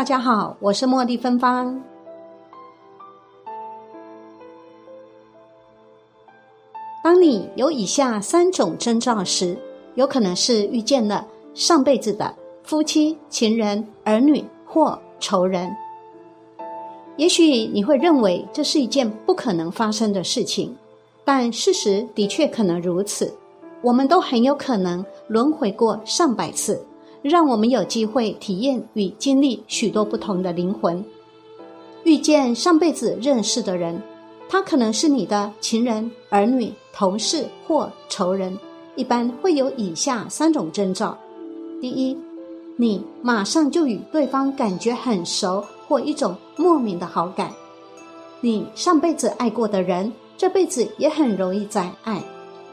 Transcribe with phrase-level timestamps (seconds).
[0.00, 1.78] 大家好，我是茉莉芬芳。
[7.04, 9.58] 当你有以下三种征兆时，
[9.96, 15.70] 有可能是遇见了上辈子的夫妻、情人、儿女或仇人。
[17.18, 20.74] 也许你会认为这是一件不可能发生的事情，
[21.26, 23.30] 但事实的确可能如此。
[23.82, 26.82] 我们都很有可能轮回过上百次，
[27.22, 31.04] 让我们有机会体验与经历许多不同的灵魂，
[32.04, 34.00] 遇见上辈子认识的人。
[34.48, 38.58] 他可能是你的情人、儿女、同事或仇人。
[38.96, 41.16] 一般会有以下三种征兆：
[41.80, 42.16] 第一，
[42.76, 47.52] 你马上就与对方感觉很熟，或一种莫名的好感。
[48.40, 52.20] 你上辈子爱过的人，这辈子也很容易再爱。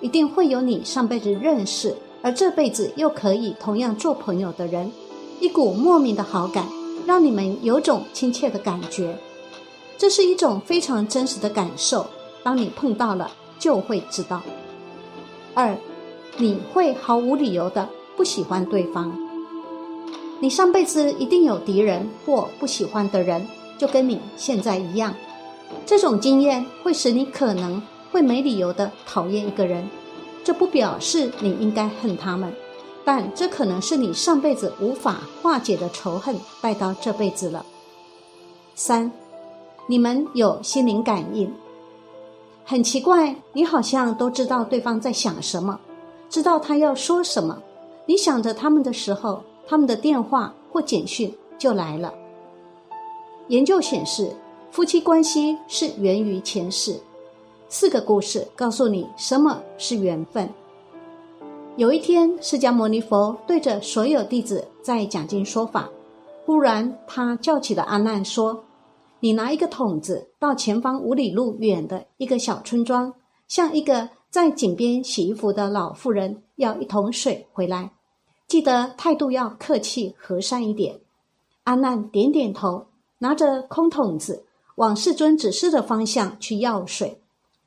[0.00, 1.94] 一定会有你上辈子认识，
[2.26, 4.90] 而这辈子又可以同样做朋友的人。
[5.38, 6.66] 一股莫名的好感，
[7.06, 9.16] 让你们有种亲切的感觉。
[9.96, 12.04] 这是一种非常真实的感受，
[12.42, 14.42] 当你碰到了，就会知道。
[15.54, 15.78] 二，
[16.36, 19.16] 你会毫无理由的不喜欢对方。
[20.40, 23.46] 你上辈子一定有敌人或不喜欢的人，
[23.78, 25.14] 就跟你现在一样。
[25.86, 29.88] 这种经验会使你可能会没理由的讨厌一个人，
[30.46, 32.54] 这不表示你应该恨他们，
[33.04, 37.66] 但这可能是你上辈子无法化解的仇恨带到这辈子了。
[38.76, 39.10] 三。
[39.88, 41.52] 你们有心灵感应，
[42.64, 45.80] 很奇怪，你好像都知道对方在想什么，
[46.30, 47.60] 知道他要说什么。
[48.04, 52.14] 你想着他们的时候，他们的电话或简讯就来了。
[53.48, 54.30] 研究显示，
[54.70, 57.00] 夫妻关系是源于前世。
[57.68, 60.48] 四个故事告诉你什么是缘分。
[61.76, 65.90] 有一天，释迦牟尼佛对着所有弟子在讲经说法，
[66.44, 68.64] 忽然他叫起了阿难说。
[69.18, 73.12] 你拿一个桶子到前方五里路远的一个小村庄，
[73.48, 77.90] 向一个在井边洗衣服的老妇人要一桶水回来，
[78.46, 81.00] 记得态度要客气和善一点。
[81.64, 82.86] 阿难点点头，
[83.18, 84.44] 拿着空桶子
[84.76, 87.20] 往世尊指示的方向去要水。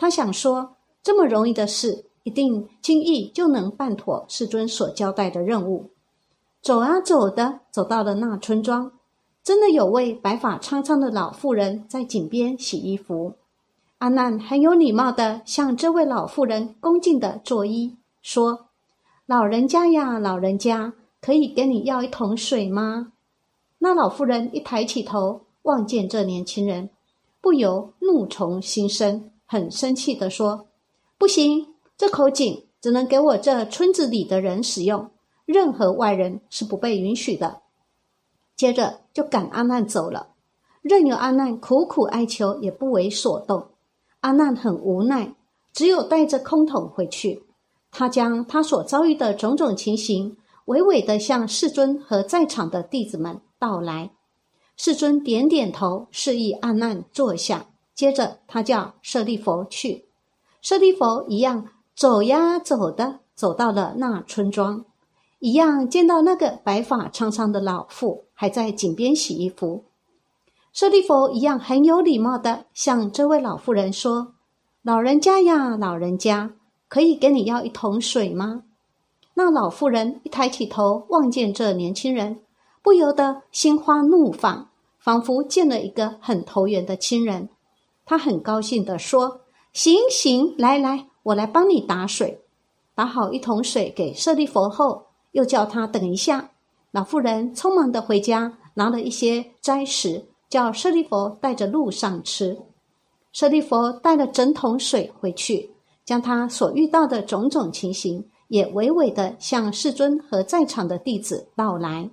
[0.00, 5.90] 他想说，这么容易的事，一定轻易就能办妥世尊所交代的任务。
[6.62, 8.92] 走啊走的，走到了那村庄。
[9.44, 13.34] 真的有位白发苍苍的老妇人在井边洗衣服。
[13.98, 18.68] 阿难很有礼貌的向这位老妇人恭敬的作揖，说
[19.26, 23.12] ：“老人家呀，老人家，可以跟你要一桶水吗？”
[23.80, 26.88] 那老妇人一抬起头，望见这年轻人，
[27.42, 30.68] 不由怒从心生，很生气的说
[31.18, 35.10] ：“不行，这口井只能给我这村子里的人使用，
[35.44, 37.62] 任何外人是不被允许的。”
[38.54, 40.28] 接着就赶阿难走了，
[40.82, 43.70] 任由阿难苦苦哀求也不为所动。
[44.20, 45.34] 阿难很无奈，
[45.72, 47.42] 只有带着空桶回去。
[47.90, 50.36] 他将他所遭遇的种种情形，
[50.66, 54.12] 娓娓的向世尊和在场的弟子们道来。
[54.76, 57.66] 世尊点点头，示意阿难坐下。
[58.00, 60.06] 接着他叫舍利佛去，
[60.62, 64.86] 舍利佛一样走呀走的，走到了那村庄。
[65.38, 69.84] 一样见到那个白发苍苍的老妇还在井边洗衣服，
[70.72, 74.32] 舍利弗一样很有礼貌的向这位老妇人说
[74.80, 76.52] ：“老人家呀，老人家，
[76.88, 78.62] 可以跟你要一桶水吗？”
[79.36, 82.40] 那老妇人一抬起头望见这年轻人，
[82.82, 87.50] 不由得心花怒放，仿佛见了一个很投缘的亲人。
[88.10, 89.42] 他很高兴的说
[89.72, 92.40] ：“行行，来来，我来帮你打水。”
[92.92, 95.06] 打好一桶水给舍利弗后。
[95.30, 96.50] 又叫他等一下。
[96.90, 102.58] 老妇人匆忙的回家，拿了一些斋食，叫舍利佛带着路上吃。
[103.30, 105.70] 舍利佛带了整桶水回去，
[106.04, 112.10] 将他所遇到的种种情形，也娓娓的向世尊和在场的弟子道来。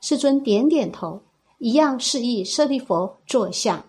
[0.00, 1.20] 世尊点点头，
[1.58, 3.84] 一样示意舍利佛坐下。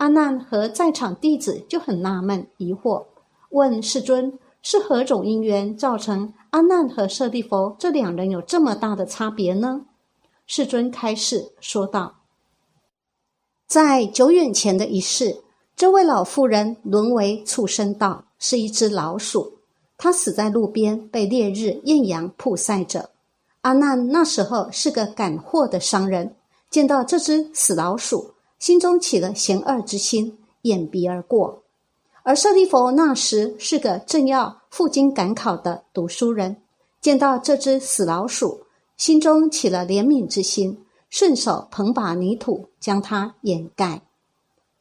[0.00, 3.04] 阿难和在场弟子就很纳闷疑惑，
[3.50, 4.38] 问世尊。
[4.62, 9.86] 是何种因缘造成阿难和舍利弗这两人有这么大的差别呢？
[10.46, 12.16] 世尊开示说道
[13.66, 15.42] ：“在久远前的一世，
[15.74, 19.60] 这位老妇人沦为畜生道，是一只老鼠。
[19.96, 23.08] 她死在路边，被烈日艳阳曝晒着。
[23.62, 26.36] 阿难那时候是个赶货的商人，
[26.68, 31.64] 见到这只死老鼠，心中起了嫌恶之心，掩鼻而过。
[32.22, 36.58] 而舍利弗那时是个正要赴京赶考的读书人，
[37.00, 38.60] 见到这只死老鼠，
[38.96, 44.02] 心中起了怜悯之心，顺手捧把泥土将它掩盖。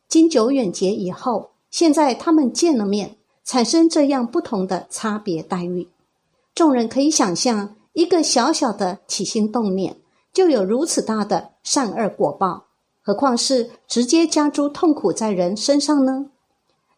[0.07, 5.87] 经久远劫以后，现在他们见了面，产生这样不同的差别待遇。
[6.53, 7.75] 众人可以想象。
[7.93, 9.97] 一个小小的起心动念，
[10.31, 12.67] 就有如此大的善恶果报，
[13.09, 16.27] 何况是直接加诸痛苦在人身上呢？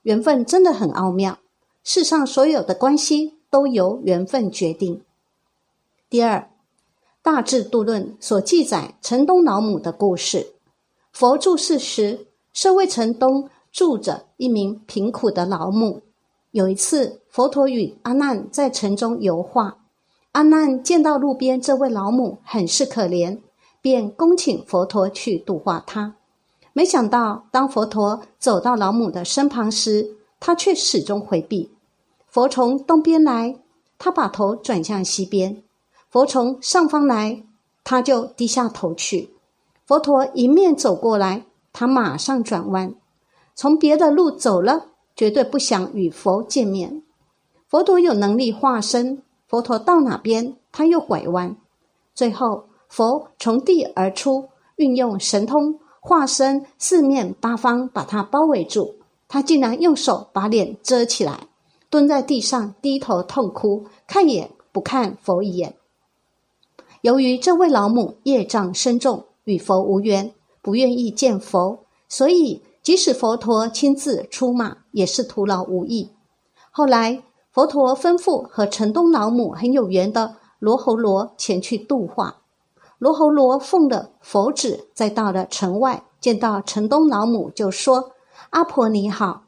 [0.02, 1.40] 缘分真的很奥妙，
[1.86, 5.02] 世上所有的关系都由缘分决定。
[6.10, 6.40] 第二，
[7.22, 10.48] 《大智度论》所记载城东老母的故事。
[11.14, 16.02] 佛住世时，舍卫城东住着一名贫苦的老母。
[16.52, 19.78] 有一次，佛陀与阿难在城中游化。
[20.34, 23.40] 阿难见到路边这位老母很是可怜，
[23.82, 26.16] 便恭请佛陀去度化他。
[26.74, 31.72] 没想到，当佛陀走到老母的身旁时，他却始终回避。
[32.28, 33.58] 佛从东边来，
[33.98, 35.64] 他把头转向西边；
[36.10, 37.44] 佛从上方来，
[37.84, 39.32] 他就低下头去。
[39.86, 42.96] 佛陀迎面走过来，他马上转弯，
[43.54, 47.04] 从别的路走了，绝对不想与佛见面。
[47.68, 49.22] 佛陀有能力化身。
[49.48, 51.58] 佛陀到哪边，他又拐弯。
[52.16, 58.96] 最后，佛从地而出，运用神通化身四面八方，把他包围住。
[59.30, 61.48] 他竟然用手把脸遮起来，
[61.90, 65.78] 蹲在地上低头痛哭，看也不看佛一眼。
[67.00, 71.80] 由于这位老母业障深重，与佛无缘，不愿意见佛，
[72.10, 76.10] 所以即使佛陀亲自出马，也是徒劳无益。
[76.70, 77.24] 后来。
[77.54, 82.41] 佛陀吩咐和城东老母很有缘的罗侯罗前去度化。
[83.02, 88.12] 罗侯罗奉了佛旨，再到了城外，见到城东老母，就说
[88.52, 89.42] ：“阿婆你好。”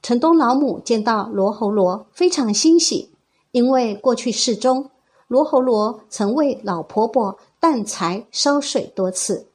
[0.00, 3.10] 城东老母见到罗侯罗，非常欣喜，
[3.50, 4.90] 因为过去世中，
[5.26, 9.48] 罗侯罗曾为老婆婆担柴烧水多次，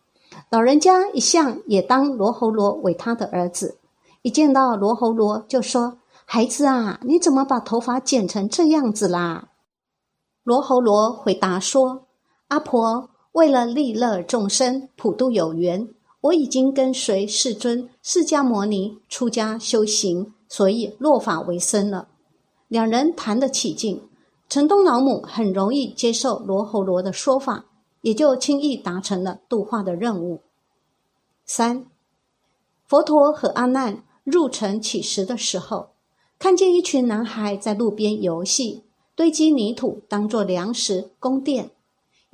[0.50, 3.78] 老人家一向也当罗侯罗为他的儿子，
[4.22, 5.98] 一见到罗侯罗就说。
[6.26, 9.50] 孩子啊，你怎么把头发剪成这样子啦？
[10.44, 12.08] 罗侯罗回答说
[12.50, 15.90] ：“阿婆，为了利乐众生、普度有缘，
[16.22, 22.08] 我已经跟随世尊释迦牟尼出家修行，所以落法为僧了。”
[22.70, 24.02] 两人谈得起劲，
[24.48, 27.66] 城东老母很容易接受罗侯罗的说法，
[28.00, 30.40] 也就轻易达成了度化的任务。
[31.46, 31.86] 三，
[32.88, 35.90] 佛陀和阿难入城乞食的时候。
[36.40, 38.84] 看见一群男孩在路边游戏，
[39.14, 41.72] 堆积泥土当做粮食供殿。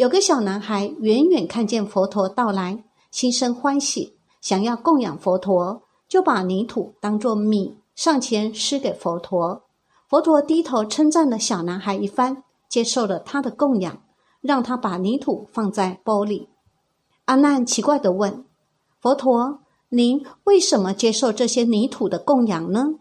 [0.02, 9.62] 有个小男孩远远看见佛陀到来，心生欢喜，想要供养佛陀，就把泥土当作米上前施给佛陀。
[10.10, 14.02] 佛陀低头称赞了小男孩一番，接受了他的供养，
[14.42, 16.50] 让他把泥土放在钵里。
[17.26, 18.44] 阿难奇怪地问
[19.00, 19.60] 佛陀
[19.90, 22.96] ：“您为什么接受这些泥土的供养呢？”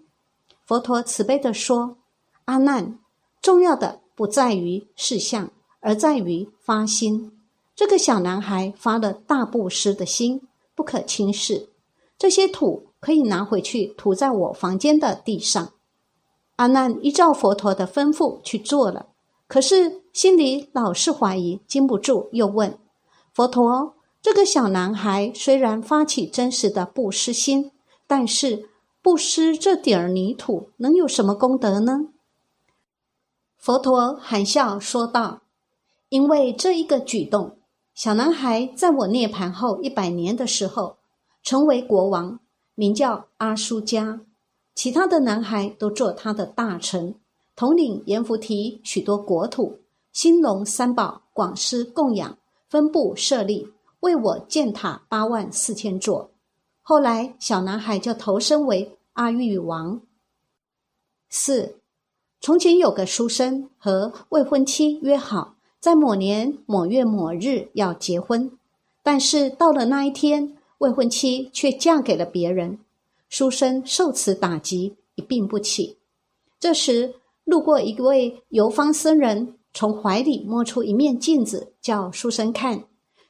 [0.67, 1.97] 佛陀慈悲地说
[2.45, 2.99] ：“阿难，
[3.41, 5.49] 重要的不在于事相，
[5.81, 7.33] 而在于发心。
[7.75, 10.43] 这个小男孩发了大布施的心，
[10.75, 11.69] 不可轻视。
[12.19, 15.73] 这些土可以拿回去涂在我房间的地上。”
[16.57, 19.07] 阿难依照佛陀的吩咐去做了，
[19.49, 22.79] 可是心里老是怀疑，禁不住又问
[23.33, 27.73] 佛陀：“这个小男孩虽然发起真实的布施心，
[28.07, 28.69] 但是……”
[29.03, 32.09] 布施这点儿泥土能有什么功德呢？
[33.57, 35.41] 佛陀含笑说道
[36.11, 37.57] ：“因为这一个举动，
[37.95, 40.97] 小男孩在我涅盘后一百年的时候，
[41.43, 42.41] 成为国王，
[42.75, 44.21] 名叫阿苏加。
[44.75, 47.15] 其他的男孩都做他的大臣，
[47.55, 49.79] 统领阎浮提许多国土，
[50.13, 52.37] 兴隆三宝，广施供养，
[52.69, 56.31] 分布设立，为我建塔八万四千座。”
[56.83, 60.01] 后来，小男孩就投身为阿育王。
[61.29, 61.77] 四，
[62.41, 68.53] 从前有个书生和未婚妻约好，在某年某月某日要结婚，
[69.03, 72.79] 但是到了那一天，未婚妻却嫁给了别人，
[73.31, 75.97] 书生受此打击，一病不起。
[76.59, 82.85] 这时，路过一位游方僧人，从怀里摸出一面镜子，叫书生看。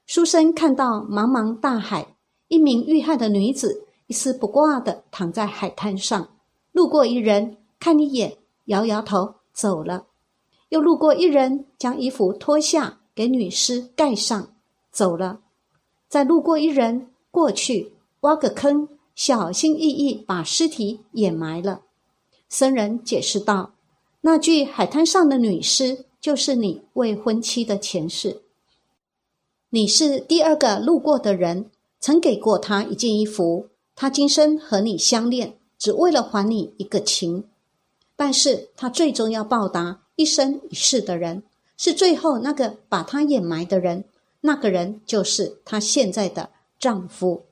[0.04, 2.16] 书生看到茫茫大海。
[2.49, 6.30] 一名遇害的女子一丝不挂的躺在海滩上，
[6.73, 10.07] 路过一人看一眼，摇摇头走了；
[10.71, 14.55] 又路过一人将衣服脱下给女尸盖上，
[14.91, 15.43] 走了；
[16.09, 21.83] 再路过一人过去挖个坑，小心翼翼把尸体掩埋了。
[22.49, 23.75] 僧人解释道
[24.23, 28.43] ：“那具海滩上的女尸就是你未婚妻的前世，
[29.69, 31.71] 你是第二个路过的人。”
[32.03, 37.45] 曾给过她一件衣服，她今生和你相恋，只为了还你一个情。
[38.17, 41.43] 但是他最终要报答一生一世的人，
[41.79, 44.05] 是最后那个把他掩埋的人，
[44.43, 47.47] 那个人就是她现在的丈夫。